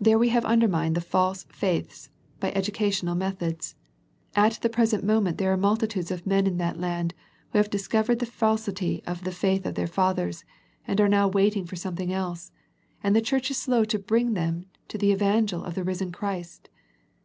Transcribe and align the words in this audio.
There 0.00 0.18
we 0.18 0.30
have 0.30 0.44
undermined 0.44 0.96
The 0.96 1.00
Philadelphia 1.00 1.38
Letter 1.38 1.46
i8i 1.46 1.46
the 1.46 1.48
false 1.88 1.96
faiths 1.96 2.10
by 2.40 2.50
educational 2.56 3.14
methods. 3.14 3.76
At 4.34 4.54
the 4.62 4.68
present 4.68 5.04
moment 5.04 5.38
there 5.38 5.52
are 5.52 5.56
multitudes 5.56 6.10
of 6.10 6.26
men 6.26 6.48
in 6.48 6.56
that 6.58 6.80
land, 6.80 7.14
who 7.52 7.58
have 7.58 7.70
discovered 7.70 8.18
the 8.18 8.26
fal 8.26 8.56
sity 8.56 9.00
of 9.06 9.22
the 9.22 9.30
faith 9.30 9.64
of 9.64 9.76
their 9.76 9.86
fathers, 9.86 10.42
and 10.88 11.00
are 11.00 11.08
now 11.08 11.28
waiting 11.28 11.66
for 11.66 11.76
something 11.76 12.12
else, 12.12 12.50
and 13.00 13.14
the 13.14 13.20
Church 13.20 13.48
is 13.48 13.56
slow 13.56 13.84
to 13.84 13.98
bring 14.00 14.30
to 14.30 14.34
them 14.34 14.66
the 14.88 15.12
Evangel 15.12 15.62
of 15.62 15.76
the 15.76 15.84
risen 15.84 16.10
Christ. 16.10 16.68